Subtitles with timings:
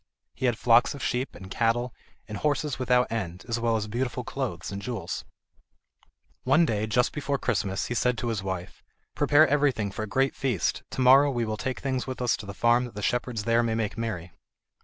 [0.33, 1.93] He had flocks of sheep, and cattle,
[2.27, 5.25] and horses without end, as well as beautiful clothes and jewels.
[6.43, 8.81] One day, just before Christmas, he said to his wife:
[9.13, 12.47] "Prepare everything for a great feast, to morrow we will take things with us to
[12.47, 14.31] the farm that the shepherds there may make merry."